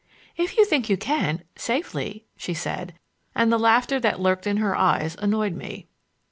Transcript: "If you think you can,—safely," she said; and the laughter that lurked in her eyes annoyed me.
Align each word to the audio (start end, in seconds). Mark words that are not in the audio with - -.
"If 0.35 0.57
you 0.57 0.65
think 0.65 0.89
you 0.89 0.97
can,—safely," 0.97 2.25
she 2.35 2.55
said; 2.55 2.95
and 3.35 3.51
the 3.51 3.59
laughter 3.59 3.99
that 3.99 4.19
lurked 4.19 4.47
in 4.47 4.57
her 4.57 4.75
eyes 4.75 5.15
annoyed 5.19 5.53
me. 5.55 5.89